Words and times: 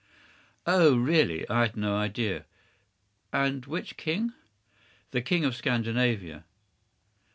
”“Oh, 0.65 0.97
really! 0.97 1.47
I 1.47 1.61
had 1.61 1.77
no 1.77 1.95
idea. 1.95 2.45
And 3.31 3.67
which 3.67 3.97
king?” 3.97 4.33
“The 5.11 5.21
King 5.21 5.45
of 5.45 5.55
Scandinavia. 5.55 6.43